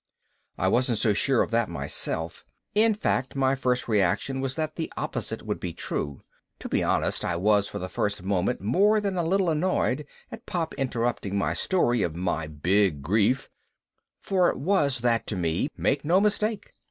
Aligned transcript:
I 0.57 0.67
wasn't 0.67 0.97
so 0.97 1.13
sure 1.13 1.43
of 1.43 1.51
that 1.51 1.69
myself, 1.69 2.43
in 2.73 2.95
fact 2.95 3.35
my 3.35 3.53
first 3.53 3.87
reaction 3.87 4.41
was 4.41 4.55
that 4.55 4.75
the 4.75 4.91
opposite 4.97 5.43
would 5.43 5.59
be 5.59 5.73
true. 5.73 6.21
To 6.57 6.67
be 6.67 6.81
honest 6.81 7.23
I 7.23 7.35
was 7.35 7.67
for 7.67 7.77
the 7.77 7.87
first 7.87 8.23
moment 8.23 8.61
more 8.61 8.99
than 8.99 9.15
a 9.15 9.23
little 9.23 9.51
annoyed 9.51 10.07
at 10.31 10.47
Pop 10.47 10.73
interrupting 10.73 11.37
my 11.37 11.53
story 11.53 12.01
of 12.01 12.15
my 12.15 12.47
Big 12.47 13.03
Grief 13.03 13.47
for 14.19 14.49
it 14.49 14.57
was 14.57 15.01
that 15.01 15.27
to 15.27 15.35
me, 15.35 15.69
make 15.77 16.03
no 16.03 16.19
mistake. 16.19 16.71